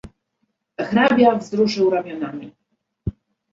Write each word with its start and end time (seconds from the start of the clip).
"Hrabia 0.81 1.35
wzruszył 1.37 1.89
ramionami." 1.89 2.51